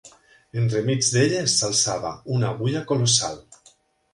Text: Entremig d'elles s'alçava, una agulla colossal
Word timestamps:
Entremig 0.61 1.03
d'elles 1.17 1.57
s'alçava, 1.61 2.15
una 2.39 2.51
agulla 2.55 2.85
colossal 2.93 3.39